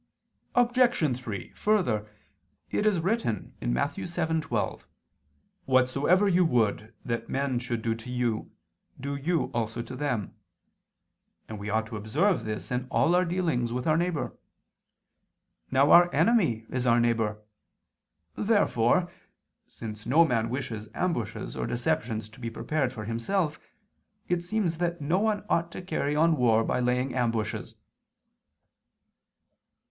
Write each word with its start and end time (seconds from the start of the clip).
Obj. 0.55 1.15
3: 1.15 1.51
Further, 1.53 2.09
it 2.71 2.87
is 2.87 2.99
written 3.01 3.53
(Matt. 3.61 3.91
7:12): 3.93 4.81
"Whatsoever 5.65 6.27
you 6.27 6.43
would 6.43 6.91
that 7.05 7.29
men 7.29 7.59
should 7.59 7.83
do 7.83 7.93
to 7.93 8.09
you, 8.09 8.49
do 8.99 9.13
you 9.15 9.51
also 9.53 9.83
to 9.83 9.95
them": 9.95 10.33
and 11.47 11.59
we 11.59 11.69
ought 11.69 11.85
to 11.85 11.97
observe 11.97 12.45
this 12.45 12.71
in 12.71 12.87
all 12.89 13.13
our 13.13 13.23
dealings 13.23 13.71
with 13.71 13.85
our 13.85 13.95
neighbor. 13.95 14.35
Now 15.69 15.91
our 15.91 16.11
enemy 16.11 16.65
is 16.71 16.87
our 16.87 16.99
neighbor. 16.99 17.43
Therefore, 18.35 19.11
since 19.67 20.07
no 20.07 20.25
man 20.25 20.49
wishes 20.49 20.89
ambushes 20.95 21.55
or 21.55 21.67
deceptions 21.67 22.27
to 22.29 22.39
be 22.39 22.49
prepared 22.49 22.91
for 22.91 23.05
himself, 23.05 23.59
it 24.27 24.41
seems 24.43 24.79
that 24.79 24.99
no 24.99 25.19
one 25.19 25.45
ought 25.47 25.71
to 25.73 25.79
carry 25.83 26.15
on 26.15 26.37
war 26.37 26.63
by 26.63 26.79
laying 26.79 27.13
ambushes. 27.13 27.75